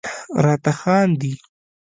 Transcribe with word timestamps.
راته 0.43 0.71
خاندي.. 0.79 1.31